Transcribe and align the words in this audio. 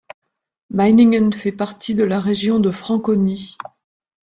Meiningen 0.71 1.31
fait 1.31 1.51
partie 1.51 1.93
de 1.93 2.03
la 2.03 2.19
région 2.19 2.59
de 2.59 2.71
Franconie. 2.71 3.55